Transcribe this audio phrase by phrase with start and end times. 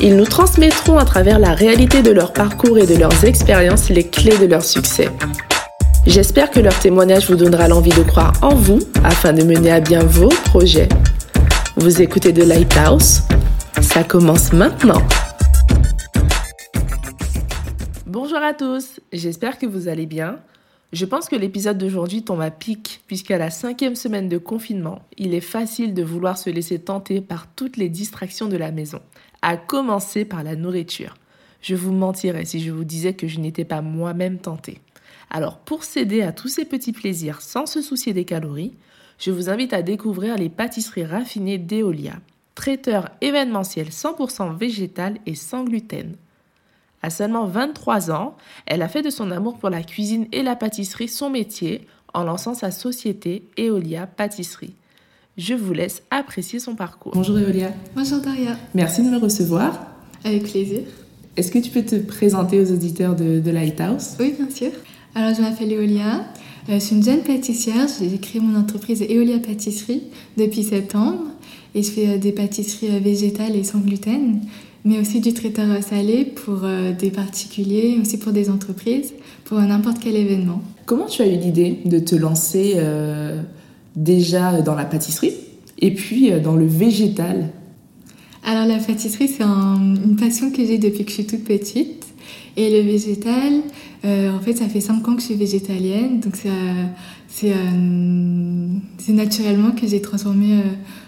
[0.00, 4.04] Ils nous transmettront à travers la réalité de leur parcours et de leurs expériences les
[4.04, 5.08] clés de leur succès.
[6.06, 9.80] J'espère que leur témoignage vous donnera l'envie de croire en vous afin de mener à
[9.80, 10.88] bien vos projets.
[11.76, 13.22] Vous écoutez The Lighthouse
[13.82, 15.02] Ça commence maintenant.
[18.06, 20.38] Bonjour à tous, j'espère que vous allez bien.
[20.92, 25.34] Je pense que l'épisode d'aujourd'hui tombe à pic, puisqu'à la cinquième semaine de confinement, il
[25.34, 29.00] est facile de vouloir se laisser tenter par toutes les distractions de la maison,
[29.42, 31.14] à commencer par la nourriture.
[31.60, 34.80] Je vous mentirais si je vous disais que je n'étais pas moi-même tentée.
[35.30, 38.74] Alors pour céder à tous ces petits plaisirs sans se soucier des calories,
[39.18, 42.14] je vous invite à découvrir les pâtisseries raffinées d'Eolia,
[42.54, 46.16] traiteur événementiel 100% végétal et sans gluten.
[47.02, 48.36] À seulement 23 ans,
[48.66, 52.24] elle a fait de son amour pour la cuisine et la pâtisserie son métier en
[52.24, 54.74] lançant sa société Eolia Pâtisserie.
[55.38, 57.12] Je vous laisse apprécier son parcours.
[57.14, 57.70] Bonjour Eolia.
[57.94, 58.56] Bonjour Daria.
[58.74, 59.86] Merci de me recevoir.
[60.24, 60.80] Avec plaisir.
[61.36, 64.16] Est-ce que tu peux te présenter aux auditeurs de, de Lighthouse?
[64.18, 64.72] Oui, bien sûr.
[65.14, 66.24] Alors, je m'appelle Eolia.
[66.68, 67.86] Euh, je suis une jeune pâtissière.
[68.00, 70.02] J'ai créé mon entreprise Eolia Pâtisserie
[70.36, 71.26] depuis septembre.
[71.76, 74.40] Et je fais euh, des pâtisseries euh, végétales et sans gluten
[74.84, 76.60] mais aussi du traiteur salé pour
[76.98, 79.12] des particuliers, aussi pour des entreprises,
[79.44, 80.62] pour n'importe quel événement.
[80.86, 83.42] Comment tu as eu l'idée de te lancer euh,
[84.02, 85.34] déjà dans la pâtisserie
[85.78, 87.50] et puis euh, dans le végétal
[88.44, 92.06] Alors la pâtisserie, c'est une passion que j'ai depuis que je suis toute petite.
[92.56, 93.52] Et le végétal,
[94.04, 96.34] en fait, ça fait 5 ans que je suis végétalienne, donc
[97.28, 97.52] c'est
[99.12, 100.62] naturellement que j'ai transformé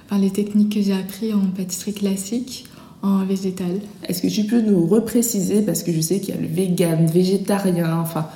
[0.08, 2.66] par les techniques que j'ai apprises en pâtisserie classique
[3.02, 3.80] en végétal.
[4.06, 7.06] Est-ce que tu peux nous repréciser, parce que je sais qu'il y a le vegan,
[7.06, 8.28] végétarien, enfin,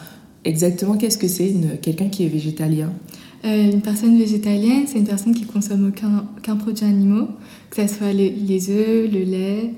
[0.45, 2.93] exactement qu'est-ce que c'est quelqu'un qui est végétalien?
[3.45, 7.29] Euh, Une personne végétalienne, c'est une personne qui consomme aucun, produit animaux,
[7.71, 9.75] que ce soit les, les œufs, le lait,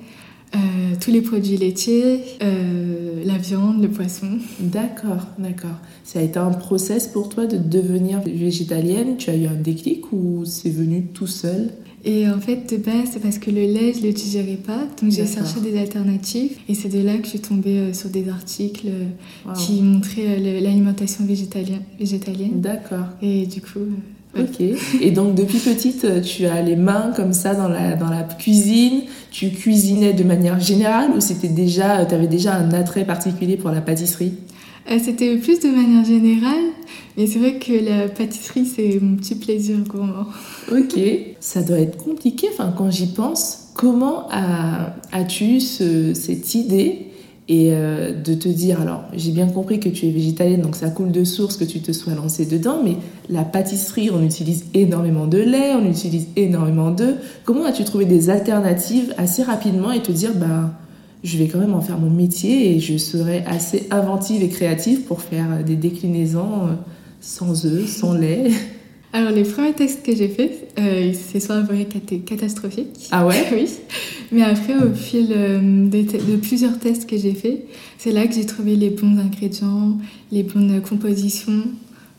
[0.54, 0.59] euh,
[1.00, 4.38] tous les produits laitiers, euh, la viande, le poisson.
[4.60, 5.78] D'accord, d'accord.
[6.04, 9.16] Ça a été un process pour toi de devenir végétalienne?
[9.16, 11.71] Tu as eu un déclic ou c'est venu tout seul?
[12.06, 14.86] Et en fait, de base, c'est parce que le lait, je ne le digérais pas.
[15.02, 16.52] Donc, j'ai cherché des alternatives.
[16.68, 20.38] Et c'est de là que je suis tombée euh, sur des articles euh, qui montraient
[20.38, 22.60] euh, l'alimentation végétalienne.
[22.60, 23.06] D'accord.
[23.20, 23.80] Et du coup.
[24.38, 24.60] Ok.
[25.00, 29.02] Et donc, depuis petite, tu as les mains comme ça dans la, dans la cuisine.
[29.32, 33.70] Tu cuisinais de manière générale ou c'était déjà, tu avais déjà un attrait particulier pour
[33.70, 34.34] la pâtisserie?
[35.02, 36.64] C'était plus de manière générale.
[37.16, 40.26] Mais c'est vrai que la pâtisserie, c'est mon petit plaisir gourmand.
[40.70, 41.00] Ok,
[41.41, 42.48] ça doit être compliqué.
[42.52, 44.28] Enfin, quand j'y pense, comment
[45.12, 47.06] as-tu cette idée
[47.48, 50.91] et euh, de te dire, alors j'ai bien compris que tu es végétalienne, donc ça
[50.91, 52.97] coule de source que tu te sois lancée dedans, mais
[53.30, 57.14] la pâtisserie, on utilise énormément de lait, on utilise énormément d'œufs.
[57.44, 60.72] Comment as-tu trouvé des alternatives assez rapidement et te dire, bah,
[61.25, 65.03] je vais quand même en faire mon métier et je serai assez inventive et créative
[65.03, 66.72] pour faire des déclinaisons euh,
[67.21, 68.50] sans œufs, sans lait
[69.12, 73.09] alors, les premiers tests que j'ai faits, euh, c'est soit avéré catastrophique.
[73.10, 73.66] Ah ouais Oui.
[74.31, 77.65] Mais après, au fil euh, de, plusieurs tests que j'ai faits,
[77.97, 79.97] c'est là que j'ai trouvé les bons ingrédients,
[80.31, 81.62] les bonnes compositions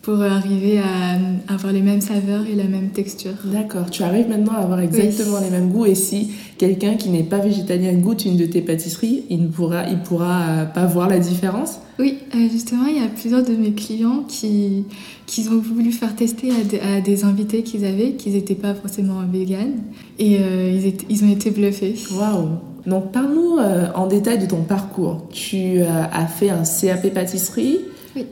[0.07, 3.34] pour arriver à avoir les mêmes saveurs et la même texture.
[3.44, 7.23] D'accord, tu arrives maintenant à avoir exactement les mêmes goûts et si quelqu'un qui n'est
[7.23, 11.09] pas végétalien goûte une de tes pâtisseries, il ne pourra, il pourra euh, pas voir
[11.09, 11.79] la différence?
[12.00, 14.85] Oui, euh, justement, il y a plusieurs de mes clients qui,
[15.25, 16.51] qui ont voulu faire tester
[16.81, 19.73] à, des invités qu'ils avaient, qui n'étaient pas forcément vegan
[20.19, 21.96] et euh, ils, ils, ont été bluffés.
[22.17, 22.47] Waouh
[22.85, 23.57] Donc parle-nous
[23.94, 25.28] en détail de ton parcours.
[25.34, 27.79] Tu as fait un CAP pâtisserie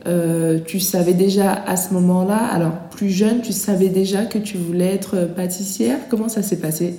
[0.06, 4.56] euh, tu savais déjà à ce moment-là, alors plus jeune, tu savais déjà que tu
[4.56, 5.98] voulais être pâtissière?
[6.08, 6.94] Comment ça s'est passé?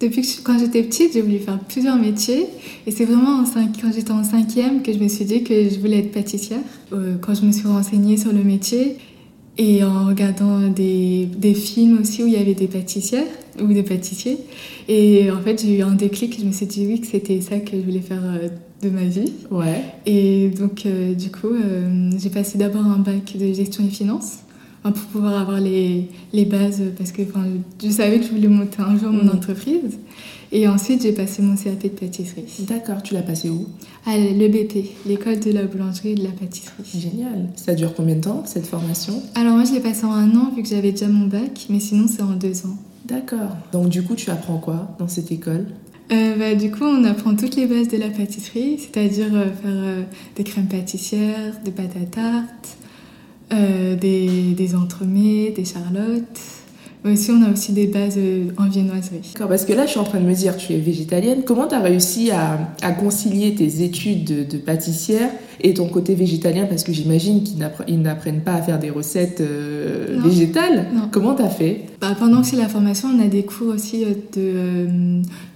[0.00, 2.46] Depuis que quand j'étais petite, j'ai voulu faire plusieurs métiers.
[2.86, 3.44] Et c'est vraiment
[3.80, 6.58] quand j'étais en cinquième que je me suis dit que je voulais être pâtissière.
[6.92, 8.96] Euh, quand je me suis renseignée sur le métier
[9.58, 13.26] et en regardant des, des films aussi où il y avait des pâtissières
[13.60, 14.38] ou des pâtissiers.
[14.88, 16.38] Et en fait, j'ai eu un déclic.
[16.40, 18.48] Je me suis dit oui que c'était ça que je voulais faire euh,
[18.82, 19.32] de ma vie.
[19.50, 19.82] Ouais.
[20.06, 24.38] Et donc, euh, du coup, euh, j'ai passé d'abord un bac de gestion et finance
[24.82, 27.22] pour pouvoir avoir les, les bases, parce que
[27.80, 29.98] je savais que je voulais monter un jour mon entreprise.
[30.54, 32.44] Et ensuite, j'ai passé mon CAP de pâtisserie.
[32.60, 33.66] D'accord, tu l'as passé où?
[34.04, 36.84] À l'EBP, l'école de la boulangerie et de la pâtisserie.
[36.94, 37.48] Génial.
[37.56, 39.22] Ça dure combien de temps cette formation?
[39.34, 41.80] Alors moi, je l'ai passé en un an, vu que j'avais déjà mon bac, mais
[41.80, 42.76] sinon, c'est en deux ans.
[43.06, 43.56] D'accord.
[43.72, 45.66] Donc du coup, tu apprends quoi dans cette école?
[46.12, 49.54] Euh, bah, du coup, on apprend toutes les bases de la pâtisserie, c'est-à-dire euh, faire
[49.64, 50.02] euh,
[50.36, 52.76] des crèmes pâtissières, des pâtes à tarte,
[53.50, 56.40] des, des entremets, des charlottes.
[57.04, 59.32] Mais aussi, on a aussi des bases euh, en viennoiserie.
[59.36, 61.42] Parce que là, je suis en train de me dire, tu es végétalienne.
[61.44, 66.14] Comment tu as réussi à, à concilier tes études de, de pâtissière et ton côté
[66.14, 66.66] végétalien?
[66.66, 70.28] Parce que j'imagine qu'ils n'appre- ils n'apprennent pas à faire des recettes euh, Non.
[70.28, 70.86] végétales.
[70.94, 71.08] Non.
[71.10, 71.86] Comment tu as fait?
[72.00, 74.86] Bah, pendant que c'est la formation, on a des cours aussi euh, de euh,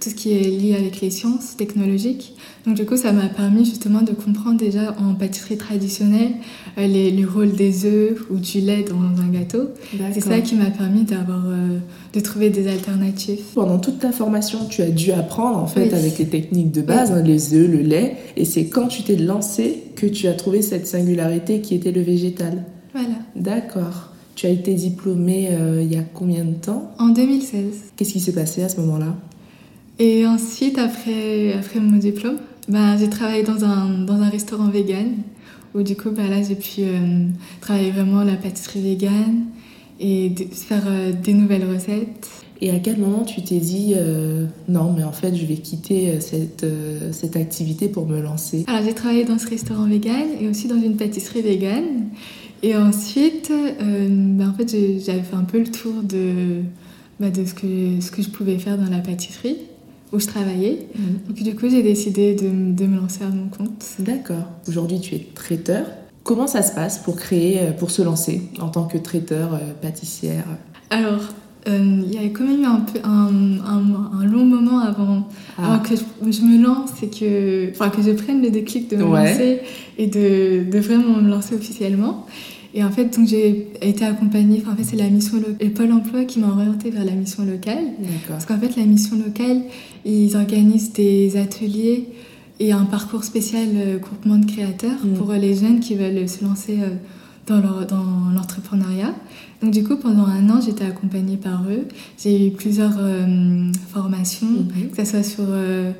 [0.01, 2.33] tout ce qui est lié avec les sciences technologiques.
[2.65, 6.31] Donc du coup, ça m'a permis justement de comprendre déjà en pâtisserie traditionnelle
[6.77, 9.69] euh, les, le rôle des œufs ou du lait dans un gâteau.
[10.13, 11.77] C'est ça qui m'a permis d'avoir, euh,
[12.13, 13.41] de trouver des alternatives.
[13.55, 15.93] Pendant toute ta formation, tu as dû apprendre en fait Oui.
[15.93, 19.15] avec les techniques de base, hein, les œufs, le lait, et c'est quand tu t'es
[19.15, 22.63] lancé que tu as trouvé cette singularité qui était le végétal.
[22.93, 23.15] Voilà.
[23.35, 24.11] D'accord.
[24.35, 26.91] Tu as été diplômée euh, il y a combien de temps?
[26.99, 27.63] En 2016.
[27.95, 29.15] Qu'est-ce qui s'est passé à ce moment-là?
[29.99, 32.37] Et ensuite, après, après mon diplôme,
[32.69, 35.07] bah, j'ai travaillé dans un, dans un restaurant vegan
[35.73, 37.25] où du coup, bah, là, j'ai pu euh,
[37.61, 39.45] travailler vraiment la pâtisserie vegan
[39.99, 42.27] et de- faire euh, des nouvelles recettes.
[42.59, 46.09] Et à quel moment tu t'es dit euh, non, mais en fait, je vais quitter
[46.09, 48.63] euh, cette, euh, cette activité pour me lancer?
[48.67, 51.83] Alors, j'ai travaillé dans ce restaurant vegan et aussi dans une pâtisserie vegan.
[52.63, 54.69] Et ensuite, euh, bah, en fait,
[55.05, 56.61] j'avais fait un peu le tour de,
[57.19, 59.57] bah, de ce, que, ce que je pouvais faire dans la pâtisserie
[60.11, 60.87] où je travaillais.
[61.27, 63.85] Donc, du coup, j'ai décidé de, de me lancer à mon compte.
[63.99, 64.47] D'accord.
[64.67, 65.85] Aujourd'hui, tu es traiteur.
[66.27, 69.57] Comment ça se passe pour créer, euh, pour se lancer en tant que traiteur, euh,
[69.81, 70.43] pâtissière
[70.89, 71.21] Alors,
[71.69, 73.29] euh, il y a quand même eu un, peu, un,
[73.65, 75.27] un- un long moment avant,
[75.57, 75.75] Ah.
[75.75, 78.97] avant que je, je me lance et que, enfin, que je prenne le déclic de
[78.97, 79.31] me Ouais.
[79.31, 79.61] lancer
[79.97, 82.25] et de, de vraiment me lancer officiellement.
[82.73, 85.93] Et en fait, donc j'ai été accompagnée, enfin, en fait, c'est la mission et Pôle
[85.93, 87.85] emploi qui m'a orientée vers la mission locale.
[88.27, 89.61] Parce qu'en fait, la mission locale,
[90.05, 92.09] ils organisent des ateliers
[92.59, 95.13] et un parcours spécial euh, groupement de créateurs Mm.
[95.17, 96.89] pour euh, les jeunes qui veulent se lancer euh,
[97.47, 99.13] dans leur- dans l'entrepreneuriat.
[99.61, 101.85] Donc du coup, pendant un an, j'étais accompagnée par eux.
[102.21, 104.89] J'ai eu plusieurs euh, formations, Mhm.
[104.91, 105.91] que ce soit sur euh,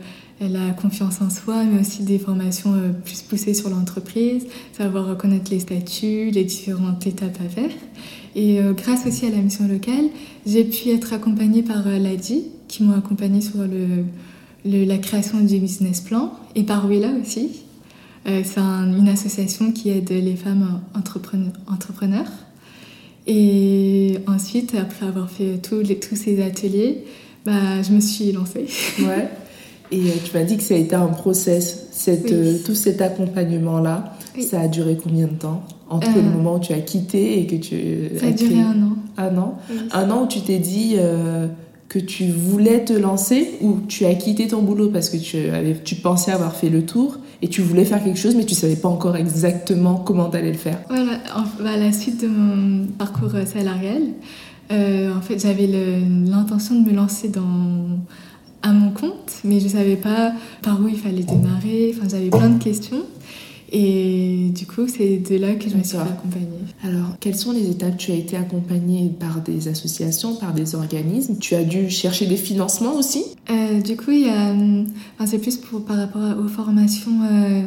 [0.41, 4.45] la confiance en soi, mais aussi des formations euh, plus poussées sur l'entreprise,
[4.77, 7.71] savoir reconnaître les statuts, les différentes étapes à faire.
[8.35, 10.09] Et euh, grâce aussi à la mission locale,
[10.45, 14.03] j'ai pu être accompagnée par euh, l'ADI, qui m'ont accompagnée sur le,
[14.69, 17.49] le- la création du business plan, et par Willa aussi.
[18.27, 21.53] Euh, c'est un- une association qui aide les femmes entrepreneurs.
[21.71, 22.31] entrepreneurs.
[23.25, 27.03] Et ensuite, après avoir fait tous, les, tous ces ateliers,
[27.45, 28.65] bah, je me suis lancée.
[28.99, 29.29] Ouais.
[29.91, 31.87] Et euh, tu m'as dit que ça a été un process.
[31.91, 32.31] Cette, Oui.
[32.33, 34.43] euh, tout cet accompagnement-là, Oui.
[34.43, 35.63] ça a duré combien de temps?
[35.89, 38.61] Entre Euh, le moment où tu as quitté et que tu Ça a duré créé
[38.61, 38.97] un an.
[39.17, 39.57] Un an?
[39.69, 39.77] Oui.
[39.93, 41.47] Un an où tu t'es dit euh,
[41.89, 46.31] que tu voulais te lancer ou tu as quitté ton boulot parce que tu, pensais
[46.31, 49.15] avoir fait le tour et tu voulais faire quelque chose mais tu savais pas encore
[49.15, 50.79] exactement comment t'allais le faire?
[50.89, 54.01] Voilà, en- bah, à la suite de mon parcours euh, salarial,
[54.71, 57.31] euh, en fait, j'avais l'intention de me lancer
[58.63, 61.95] à mon compte, mais je savais pas par où il fallait démarrer.
[61.95, 63.03] Enfin, j'avais plein de questions.
[63.71, 66.47] Et du coup, c'est de là que je me suis fait accompagner.
[66.83, 67.97] Alors, quelles sont les étapes?
[67.97, 71.37] Tu as été accompagnée par des associations, par des organismes?
[71.37, 73.23] Tu as dû chercher des financements aussi?
[73.49, 74.53] Euh, du coup, il y a,
[75.15, 77.61] enfin, c'est plus pour, par rapport aux formations euh,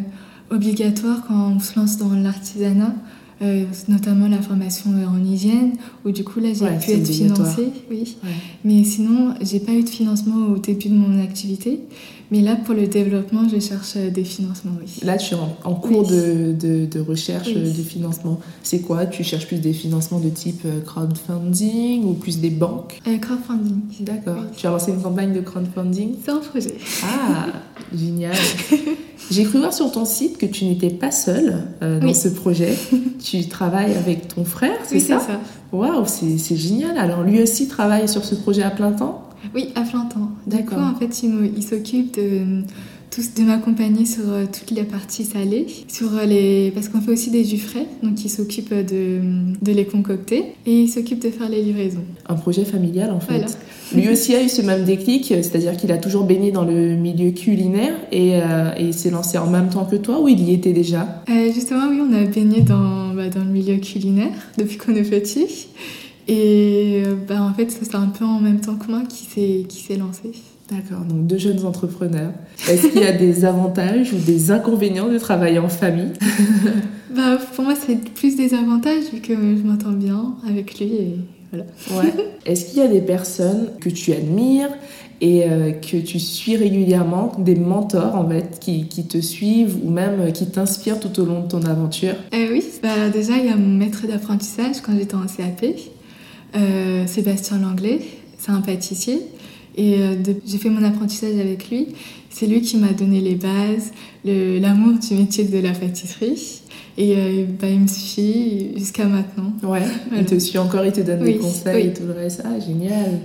[0.50, 2.94] obligatoires quand on se lance dans l'artisanat,
[3.42, 5.72] euh, notamment la formation en hygiène,
[6.04, 8.16] où du coup là j'ai Ouais, pu être financée, oui.
[8.22, 8.30] Ouais.
[8.64, 11.80] Mais sinon, j'ai pas eu de financement au début de mon activité.
[12.32, 14.86] Mais là, pour le développement, je cherche euh, des financements, oui.
[15.02, 16.16] Là, tu es en, en cours Oui.
[16.16, 17.54] de, de- de recherche Oui.
[17.56, 18.38] euh, de financement.
[18.62, 19.06] C'est quoi?
[19.06, 23.00] Tu cherches plus des financements de type euh, crowdfunding ou plus des banques?
[23.08, 23.80] Euh, crowdfunding.
[24.00, 24.36] D'accord.
[24.42, 24.46] Oui.
[24.56, 26.14] Tu as lancé une campagne de crowdfunding?
[26.24, 26.74] C'est un projet.
[27.04, 27.46] Ah,
[27.94, 28.34] génial.
[29.30, 32.14] J'ai cru voir sur ton site que tu n'étais pas seule euh, dans Oui.
[32.14, 32.76] ce projet.
[33.22, 35.18] tu travailles avec ton frère, c'est Oui, ça?
[35.20, 35.40] c'est ça.
[35.72, 36.96] Waouh, c'est génial.
[36.98, 39.22] Alors lui aussi travaille sur ce projet à plein temps?
[39.54, 40.30] Oui, à plein temps.
[40.46, 40.78] Du D'accord.
[40.78, 42.62] coup, en fait, il, s'occupe de,
[43.10, 47.10] tous de m'accompagner sur euh, toutes les parties salées, sur euh, les parce qu'on fait
[47.10, 49.20] aussi des jus frais, donc il s'occupe de,
[49.60, 52.04] de les concocter et il s'occupe de faire les livraisons.
[52.28, 53.44] Un projet familial en fait.
[53.94, 57.32] Lui aussi a eu ce même déclic, c'est-à-dire qu'il a toujours baigné dans le milieu
[57.32, 60.54] culinaire et, euh, et il s'est lancé en même temps que toi ou il y
[60.54, 61.24] était déjà?
[61.52, 65.66] Justement, oui, on a baigné dans, bah, dans le milieu culinaire depuis qu'on est petit.
[66.28, 69.24] Et bah, en fait, c'est un peu en même temps que moi qui
[69.80, 70.32] s'est lancé.
[70.70, 72.32] D'accord, donc deux jeunes entrepreneurs.
[72.68, 76.12] Est-ce qu'il y a des avantages ou des inconvénients de travailler en famille?
[77.14, 81.16] Bah, Pour moi, c'est plus des avantages vu que je m'entends bien avec lui et
[81.50, 81.64] voilà.
[81.90, 82.12] Ouais.
[82.46, 84.68] Est-ce qu'il y a des personnes que tu admires
[85.20, 89.90] et euh, que tu suis régulièrement, des mentors en fait, qui, qui te suivent ou
[89.90, 92.14] même qui t'inspirent tout au long de ton aventure?
[92.32, 95.64] Euh, Oui, bah, déjà il y a mon maître d'apprentissage quand j'étais en CAP,
[96.56, 98.00] euh, Sébastien Langlais,
[98.38, 99.20] c'est un pâtissier.
[99.76, 100.14] Et euh,
[100.46, 101.88] j'ai fait mon apprentissage avec lui.
[102.28, 103.92] C'est lui qui m'a donné les bases,
[104.24, 106.62] l'amour du métier de la pâtisserie.
[106.98, 109.52] Et euh, bah, il me suit jusqu'à maintenant.
[109.62, 109.82] Ouais,
[110.16, 112.42] il te suit encore, il te donne des conseils et tout le reste.
[112.44, 113.20] Ah, génial.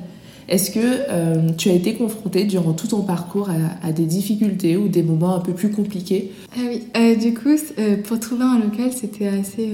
[0.48, 3.50] Est-ce que euh, tu as été confrontée durant tout ton parcours
[3.82, 6.32] à, des difficultés ou des moments un peu plus compliqués?
[6.56, 7.56] Ah oui, du coup,
[8.04, 9.70] pour trouver un local, c'était assez,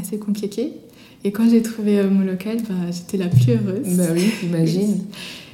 [0.00, 0.72] assez compliqué.
[1.24, 3.96] Et quand j'ai trouvé mon local, bah, j'étais la plus heureuse.
[3.96, 5.00] Bah oui, imagine.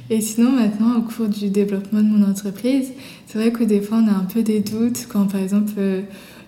[0.09, 2.93] Et sinon, maintenant, au cours du développement de mon entreprise,
[3.25, 6.01] c'est vrai que des fois, on a un peu des doutes quand, par exemple, euh,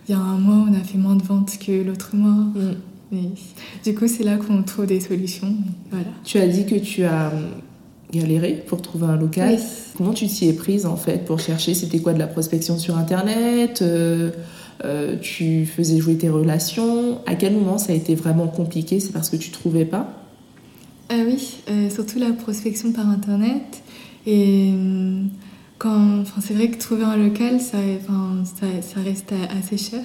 [0.08, 2.32] il y a un mois, on a fait moins de ventes que l'autre mois.
[2.32, 2.76] Mm.
[3.12, 3.24] Mais
[3.84, 5.54] du coup, c'est là qu'on trouve des solutions.
[5.90, 6.06] Voilà.
[6.24, 7.50] Tu as dit que tu as euh,
[8.14, 9.58] galéré pour trouver un local.
[9.98, 11.74] Comment tu t'y es prise, en fait, pour chercher?
[11.74, 14.32] C'était quoi de la prospection sur Internet euh,
[15.22, 19.00] Tu faisais jouer tes relations À quel moment ça a été vraiment compliqué?
[19.00, 20.08] C'est parce que tu trouvais pas?
[21.10, 23.82] Ah oui, euh, surtout la prospection par internet.
[24.28, 25.24] Et euh,
[25.80, 27.78] quand, c'est vrai que trouver un local, ça,
[28.82, 30.04] ça reste assez cher.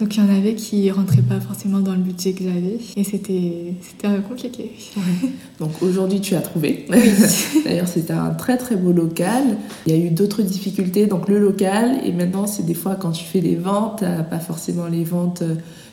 [0.00, 3.04] Donc il y en avait qui rentraient pas forcément dans le budget que j'avais et
[3.04, 4.72] c'était c'était compliqué.
[5.60, 6.86] Donc aujourd'hui tu as trouvé.
[7.64, 9.42] D'ailleurs c'était un très très beau local.
[9.86, 13.10] Il y a eu d'autres difficultés donc le local et maintenant c'est des fois quand
[13.10, 15.42] tu fais des ventes, pas forcément les ventes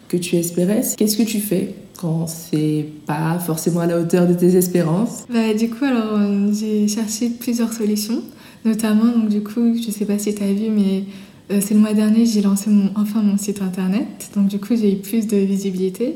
[0.08, 0.84] que tu espérais.
[0.98, 5.26] Qu'est-ce que tu fais quand c'est pas forcément à la hauteur de tes espérances?
[5.34, 8.22] Bah, Du coup, alors euh, j'ai cherché plusieurs solutions,
[8.66, 11.06] notamment, donc du coup, je sais pas si tu as vu, mais
[11.52, 14.76] euh, c'est le mois dernier, j'ai lancé mon, enfin mon site internet, donc du coup,
[14.76, 16.16] j'ai eu plus de visibilité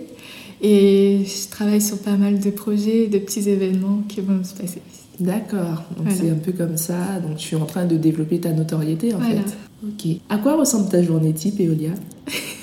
[0.62, 4.82] et je travaille sur pas mal de projets, de petits événements qui vont se passer.
[5.20, 8.52] D'accord, donc c'est un peu comme ça, donc tu es en train de développer ta
[8.54, 9.58] notoriété en fait.
[9.84, 10.18] Ok.
[10.30, 11.92] À quoi ressemble ta journée type, Eolia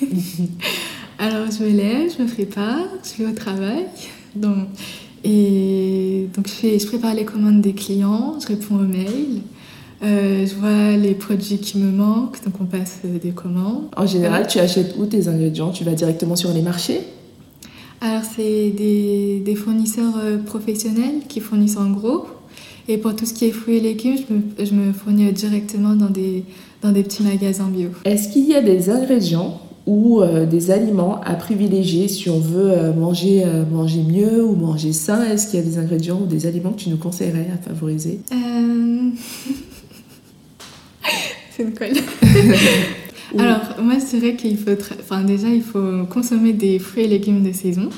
[1.17, 3.85] Alors, je me lève, je me prépare, je vais au travail.
[4.35, 4.67] Donc,
[5.23, 9.41] et donc, je, fais, je prépare les commandes des clients, je réponds aux mails.
[10.05, 13.85] Euh, je vois les produits qui me manquent, donc on passe euh, des commandes.
[13.97, 15.71] En général, tu achètes où tes ingrédients?
[15.71, 17.01] Tu vas directement sur les marchés?
[18.01, 22.25] Alors, c'est des, des, fournisseurs euh, professionnels qui fournissent en gros.
[22.87, 25.95] Et pour tout ce qui est fruits et légumes, je me, je me fournis directement
[25.95, 26.43] dans des,
[26.83, 27.89] dans des petits magasins bio.
[28.03, 32.71] Est-ce qu'il y a des ingrédients ou euh, des aliments à privilégier si on veut
[32.71, 35.23] euh, manger, euh, manger mieux ou manger sain?
[35.23, 38.19] Est-ce qu'il y a des ingrédients ou des aliments que tu nous conseillerais à favoriser?
[41.55, 41.89] C'est une colle.
[43.37, 44.71] Alors, moi, je dirais qu'il faut...
[44.99, 47.89] Enfin, déjà, il faut consommer des fruits et légumes de saison.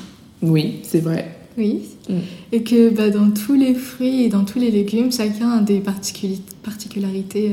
[0.42, 1.36] Oui, c'est vrai.
[1.56, 1.82] Oui.
[2.08, 2.14] Mm.
[2.52, 5.82] Et que bah, dans tous les fruits et dans tous les légumes, chacun a des
[6.62, 7.52] particularités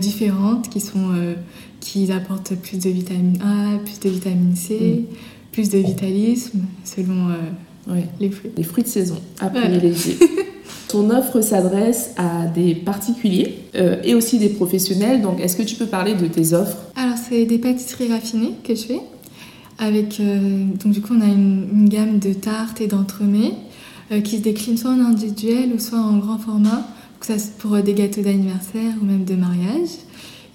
[0.00, 1.12] différentes qui sont
[1.80, 5.14] qui apportent plus de vitamine A, plus de vitamine C, mm.
[5.52, 8.50] plus de vitalisme selon euh, les fruits.
[8.56, 10.16] Les fruits de saison à privilégier.
[10.88, 15.20] Ton offre s'adresse à des particuliers euh, et aussi des professionnels.
[15.20, 16.78] Donc, est-ce que tu peux parler de tes offres?
[16.96, 19.00] Alors, c'est des pâtisseries raffinées que je fais.
[19.78, 23.52] Avec, euh, donc, du coup, on a une, gamme de tartes et d'entremets
[24.24, 26.88] qui se déclinent soit en individuel ou soit en grand format,
[27.20, 29.90] ça pour des gâteaux d'anniversaire ou même de mariage.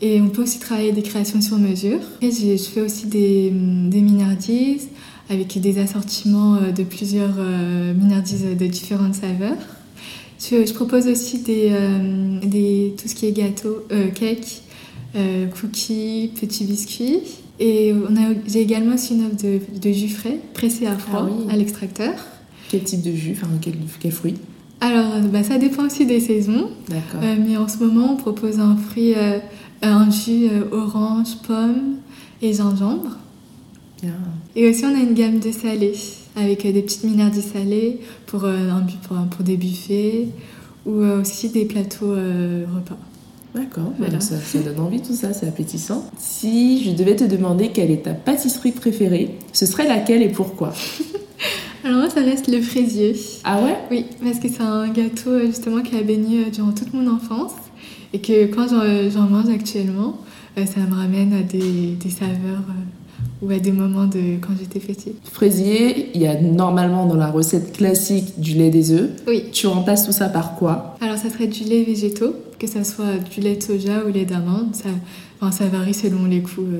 [0.01, 1.99] Et on peut aussi travailler des créations sur mesure.
[2.21, 4.89] Et je fais aussi des, des minardises
[5.29, 9.57] avec des assortiments euh, de plusieurs euh, minardises de différentes saveurs.
[10.39, 13.85] Je, propose aussi des, euh, des, tout ce qui est gâteau,
[14.15, 14.61] cake,
[15.59, 17.19] cookies, petits biscuits.
[17.59, 17.93] Et
[18.47, 22.13] j'ai également aussi une offre de, de, jus frais, pressé à froid, ah à l'extracteur.
[22.69, 24.35] Quel type de jus, enfin quel, quel fruit?
[24.81, 26.71] Alors, bah, ça dépend aussi des saisons.
[26.89, 27.21] D'accord.
[27.47, 29.13] mais en ce moment, on propose un fruit
[29.83, 31.97] un jus euh, orange, pomme
[32.41, 33.17] et gingembre.
[34.55, 35.95] Et aussi, on a une gamme de salés
[36.35, 38.69] avec euh, des petites minardies salées pour, euh,
[39.07, 40.27] pour, pour, des buffets
[40.85, 42.97] ou aussi des plateaux repas.
[43.55, 44.19] D'accord, Voilà.
[44.19, 46.09] ça, ça donne envie tout ça, c'est appétissant.
[46.17, 50.73] Si je devais te demander quelle est ta pâtisserie préférée, ce serait laquelle et pourquoi?
[51.85, 53.13] Alors moi, ça reste le fraisier.
[53.43, 53.75] Ah ouais?
[53.91, 57.07] Oui, parce que c'est un gâteau euh, justement qui a baigné euh, durant toute mon
[57.13, 57.51] enfance
[58.13, 60.17] et que quand j'en euh, mange actuellement,
[60.57, 63.02] euh, ça me ramène à des, des saveurs euh,
[63.41, 65.15] ou à des moments de quand j'étais petite.
[65.31, 69.09] Fraisier, il y a normalement dans la recette classique du lait des œufs.
[69.27, 72.83] Oui, Tu remplaces tout ça par quoi alors ça serait du lait végétaux, que ça
[72.83, 74.89] soit du lait de soja ou lait d'amande, ça,
[75.41, 76.79] enfin, ça varie selon les goûts euh,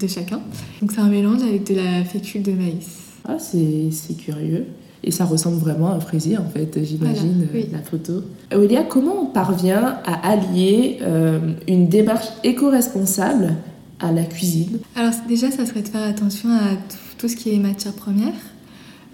[0.00, 0.40] de chacun.
[0.80, 2.88] Donc c'est un mélange avec de la fécule de maïs.
[3.26, 4.66] Ah, c'est curieux.
[5.04, 7.66] Et ça ressemble vraiment à un fraisier, en fait, j'imagine, Voilà, oui.
[7.72, 8.22] la photo.
[8.54, 13.54] Aurélia, comment on parvient à allier euh, une démarche éco-responsable
[14.02, 16.76] à la cuisine Alors déjà, ça serait de faire attention à
[17.18, 18.34] tout, ce qui est matière première,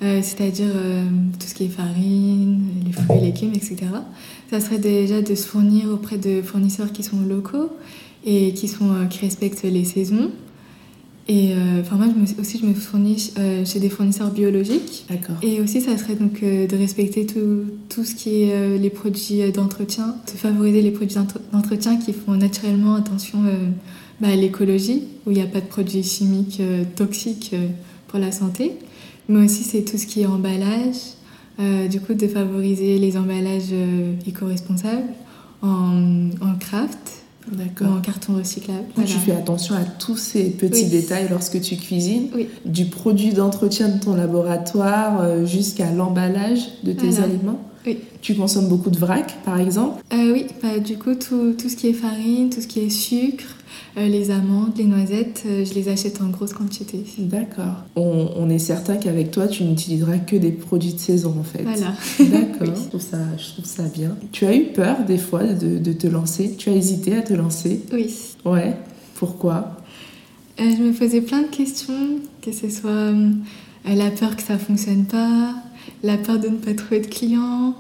[0.03, 1.05] euh, c'est-à-dire euh,
[1.39, 3.77] tout ce qui est farine, les fruits, légumes, etc.
[4.51, 7.69] Ça serait déjà de se fournir auprès de fournisseurs qui sont locaux
[8.25, 10.31] et qui, sont, euh, qui respectent les saisons.
[11.31, 11.53] Et
[11.83, 13.33] enfin moi je me- aussi je me fournis
[13.67, 15.05] chez des fournisseurs biologiques.
[15.11, 15.37] D'accord.
[15.43, 20.15] Et aussi, ça serait donc de respecter tout, tout ce qui est les produits d'entretien,
[20.27, 23.41] de favoriser les produits d'entre- d'entretien qui font naturellement attention
[24.21, 27.69] bah, l'écologie, où il n'y a pas de produits chimiques euh, toxiques euh,
[28.09, 28.73] pour la santé.
[29.29, 30.97] Mais aussi, c'est tout ce qui est emballage,
[31.61, 33.73] euh, du coup, de favoriser les emballages
[34.27, 35.03] éco-responsables
[35.63, 36.99] en, en craft
[37.53, 37.97] ou D'accord.
[37.97, 38.85] en carton recyclable.
[38.97, 40.89] Tu fais attention à tous ces petits Oui.
[40.91, 42.49] détails lorsque tu cuisines, Oui.
[42.65, 47.25] du produit d'entretien de ton laboratoire jusqu'à l'emballage de tes Voilà.
[47.27, 47.61] aliments.
[47.87, 47.99] Oui.
[48.21, 50.03] Tu consommes beaucoup de vrac, par exemple?
[50.13, 52.91] Euh, oui, bah, du coup, tout, tout ce qui est farine, tout ce qui est
[52.91, 53.45] sucre,
[53.97, 57.05] euh, les amandes, les noisettes, euh, je les achète en grosse quantité.
[57.19, 57.85] D'accord.
[57.97, 61.63] On, on est certain qu'avec toi, tu n'utiliseras que des produits de saison, en fait.
[61.63, 61.95] Voilà.
[62.21, 62.69] D'accord, Oui.
[62.83, 64.17] je, trouve ça, je trouve ça bien.
[64.33, 66.55] Tu as eu peur des fois de, de te lancer?
[66.57, 67.81] Tu as hésité à te lancer?
[67.93, 68.13] Oui.
[68.45, 68.75] Ouais.
[69.15, 69.77] Pourquoi?
[70.61, 73.31] Euh, je me posais plein de questions, que ce soit euh,
[73.95, 75.55] la peur que ça fonctionne pas,
[76.03, 77.75] la peur de ne pas trouver de clients.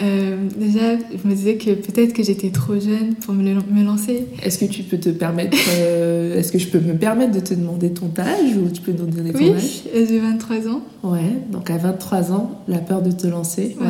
[0.00, 3.82] Euh, déjà, je me disais que peut-être que j'étais trop jeune pour me, le- me
[3.84, 4.26] lancer.
[4.44, 7.52] Est-ce que tu peux te permettre euh, Est-ce que je peux me permettre de te
[7.52, 9.82] demander ton âge ou tu peux nous donner ton Oui, âge?
[9.92, 10.82] euh, j'ai 23 ans.
[11.02, 11.32] Ouais.
[11.50, 13.76] Donc à 23 ans, la peur de te lancer.
[13.80, 13.86] ouais.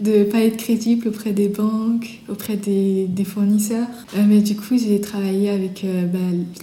[0.00, 3.88] De pas être crédible auprès des banques, auprès des, fournisseurs.
[4.16, 6.18] Euh, mais du coup, j'ai travaillé avec euh, bah,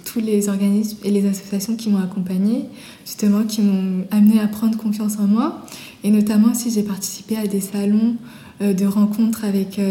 [0.05, 2.63] tous les organismes et les associations qui m'ont accompagnée,
[3.05, 5.65] justement, qui m'ont amené à prendre confiance en moi.
[6.05, 8.15] Et notamment, si j'ai participé à des salons
[8.61, 9.81] euh, de rencontres avec,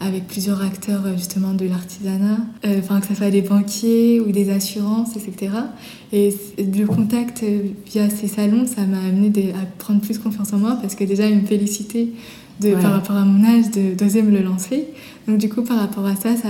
[0.00, 5.52] avec plusieurs acteurs, justement, de l'artisanat, que ce soit des banquiers ou des assurances, etc.
[6.14, 7.44] Et le contact
[7.84, 11.28] via ces salons, ça m'a amené à prendre plus confiance en moi parce que déjà,
[11.28, 12.08] ils me félicitaient
[12.60, 12.80] de, Ouais.
[12.82, 14.86] par rapport à mon âge de- d'oser me le lancer.
[15.28, 16.48] Donc du coup, par rapport à ça, ça,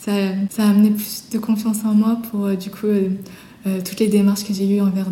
[0.00, 0.12] ça,
[0.50, 3.08] ça a amené plus de confiance en moi pour euh, du coup euh,
[3.66, 5.06] euh, toutes les démarches que j'ai eues envers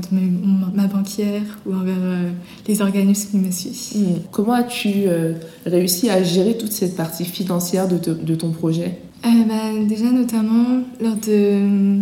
[0.74, 2.30] ma banquière ou envers euh,
[2.66, 3.96] les organismes qui me suivent.
[4.02, 4.14] Hmm.
[4.32, 5.34] Comment as-tu euh,
[5.66, 8.98] réussi à gérer toute cette partie financière de, te- de ton projet?
[9.22, 12.00] Bah, déjà notamment lors de,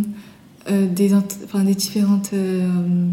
[0.71, 2.31] euh, des, enfin, des différentes...
[2.35, 2.69] euh,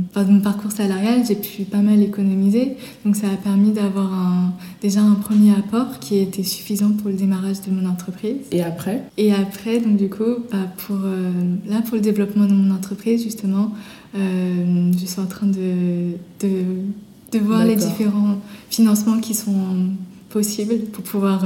[0.09, 2.75] enfin, de mon parcours salarial, j'ai pu pas mal économiser.
[3.05, 7.15] Donc ça a permis d'avoir un, déjà un premier apport qui était suffisant pour le
[7.15, 8.37] démarrage de mon entreprise.
[8.51, 9.03] Et après?
[9.17, 11.31] Et après, donc du coup, bah, pour, euh,
[11.67, 13.71] là, pour le développement de mon entreprise, justement,
[14.17, 16.51] je suis en train de, de,
[17.33, 18.37] de voir les différents
[18.69, 19.89] financements qui sont
[20.29, 21.43] possibles pour pouvoir,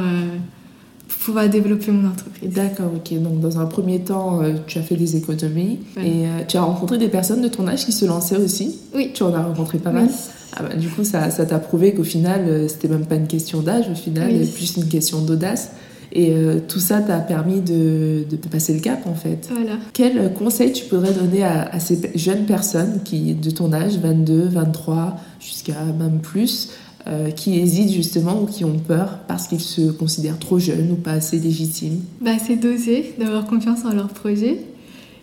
[1.29, 2.49] pouvoir développer mon entreprise.
[2.53, 3.21] D'accord, ok.
[3.21, 6.61] Donc dans un premier temps, euh, tu as fait des économies et euh, tu as
[6.61, 8.79] rencontré des personnes de ton âge qui se lançaient aussi.
[8.95, 9.11] Oui.
[9.13, 10.01] Tu en as rencontré pas Oui.
[10.01, 10.09] mal.
[10.57, 13.27] Ah bah, du coup, ça ça t'a prouvé qu'au final, euh, c'était même pas une
[13.27, 14.47] question d'âge, au final, Oui.
[14.47, 15.71] plus une question d'audace.
[16.11, 16.33] Et
[16.67, 19.47] tout ça t'a permis de, de passer le cap, en fait.
[19.53, 19.73] Voilà.
[19.93, 24.45] Quel conseil tu pourrais donner à, à ces jeunes personnes qui, de ton âge, 22,
[24.47, 26.69] 23, jusqu'à même plus,
[27.09, 30.95] euh, qui hésitent justement ou qui ont peur parce qu'ils se considèrent trop jeunes ou
[30.95, 34.59] pas assez légitimes Bah, c'est d'oser, d'avoir confiance en leur projet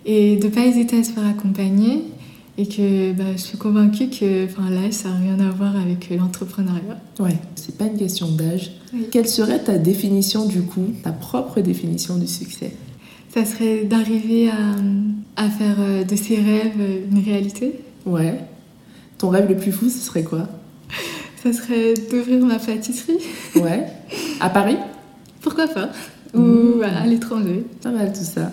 [0.04, 2.04] et de ne pas hésiter à se faire accompagner.
[2.58, 6.98] Et que bah, je suis convaincue que l'âge, ça n'a rien à voir avec l'entrepreneuriat.
[7.20, 8.72] Ouais, c'est pas une question d'âge.
[8.94, 9.08] Oui.
[9.10, 12.72] Quelle serait ta définition du coup, ta propre définition du succès?
[13.28, 14.74] Ça serait d'arriver à,
[15.36, 17.74] à faire euh, de ses rêves euh, une réalité.
[18.06, 18.40] Ouais.
[19.18, 20.48] Ton rêve le plus fou, ce serait quoi?
[21.46, 23.18] Ça serait d'ouvrir ma pâtisserie.
[23.54, 23.86] Ouais.
[24.40, 24.76] À Paris?
[25.40, 25.90] Pourquoi pas
[26.34, 26.82] Ou Mmh.
[26.82, 27.64] à l'étranger.
[27.82, 28.50] Pas mal tout ça.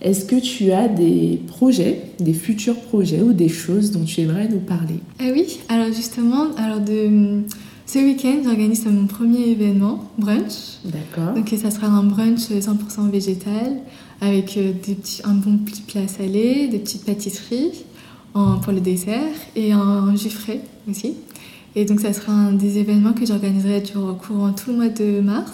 [0.00, 4.48] Est-ce que tu as des projets, des futurs projets ou des choses dont tu aimerais
[4.48, 4.96] nous parler?
[5.20, 7.42] Ah oui, alors justement, alors de,
[7.86, 10.78] Ce week-end, j'organise mon premier événement, brunch.
[10.84, 11.34] D'accord.
[11.34, 13.76] Donc ça sera un brunch 100% végétal
[14.20, 17.84] avec euh, des petits, un bon petit plat salé, des petites pâtisseries
[18.34, 19.22] en, pour le dessert
[19.54, 21.14] et un jus frais aussi.
[21.74, 24.14] Et donc ça sera un des événements que j'organiserai durant
[24.52, 25.52] tout le mois de mars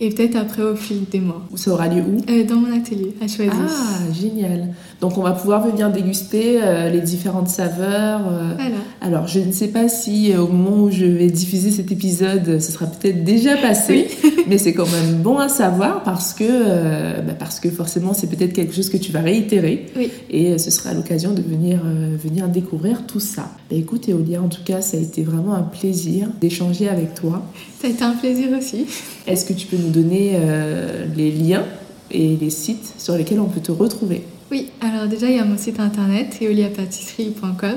[0.00, 1.42] et peut-être après au fil des mois.
[1.54, 2.20] Ça aura lieu où?
[2.30, 3.50] Euh, Dans mon atelier, à Choisy.
[3.52, 4.68] Ah, génial.
[5.00, 8.20] Donc on va pouvoir venir déguster euh, les différentes saveurs.
[8.28, 8.52] euh.
[8.56, 8.76] Voilà.
[9.00, 12.72] Alors je ne sais pas si au moment où je vais diffuser cet épisode, ce
[12.72, 14.08] sera peut-être déjà passé,
[14.48, 18.52] mais c'est quand même bon à savoir parce que, bah, parce que forcément c'est peut-être
[18.52, 20.10] quelque chose que tu vas réitérer Oui.
[20.30, 21.80] et ce sera l'occasion de venir,
[22.22, 23.50] venir découvrir tout ça.
[23.70, 27.42] Bah, écoute Eolia, en tout cas ça a été vraiment un plaisir d'échanger avec toi.
[27.80, 28.86] Ça a été un plaisir aussi.
[29.26, 31.64] Est-ce que tu peux nous donner euh, les liens
[32.10, 35.44] et les sites sur lesquels on peut te retrouver Oui, alors déjà, il y a
[35.44, 37.76] mon site internet, eoliapâtisserie.com.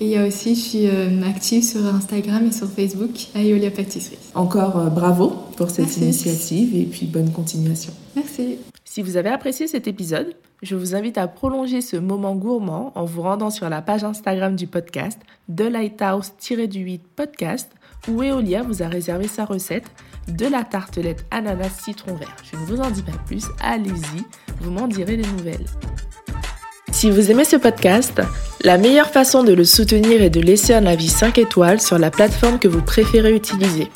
[0.00, 3.42] Et il y a aussi, je suis euh, active sur Instagram et sur Facebook, à
[3.42, 4.18] Eolia Pâtisserie.
[4.34, 6.02] Encore euh, bravo pour cette Merci.
[6.02, 7.92] initiative et puis bonne continuation.
[8.14, 8.58] Merci.
[8.84, 13.04] Si vous avez apprécié cet épisode, je vous invite à prolonger ce moment gourmand en
[13.04, 15.18] vous rendant sur la page Instagram du podcast,
[15.54, 17.70] The Lighthouse-du-8 podcast,
[18.08, 19.86] où Eolia vous a réservé sa recette
[20.28, 22.36] de la tartelette ananas citron vert.
[22.50, 24.24] Je ne vous en dis pas plus, allez-y,
[24.60, 25.66] vous m'en direz des nouvelles.
[26.92, 28.22] Si vous aimez ce podcast,
[28.62, 32.10] la meilleure façon de le soutenir est de laisser un avis 5 étoiles sur la
[32.10, 33.90] plateforme que vous préférez utiliser.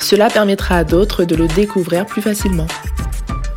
[0.00, 2.66] Cela permettra à d'autres de le découvrir plus facilement.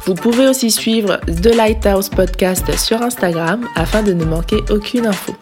[0.06, 5.36] Vous pouvez aussi suivre The Lighthouse Podcast sur Instagram afin de ne manquer aucune info.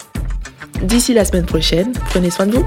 [0.82, 2.66] D'ici la semaine prochaine, prenez soin de vous.